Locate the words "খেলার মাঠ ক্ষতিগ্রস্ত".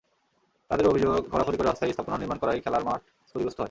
2.59-3.49